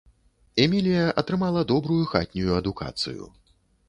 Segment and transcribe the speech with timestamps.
[0.63, 3.29] Эмілія атрымала добрую хатнюю адукацыю.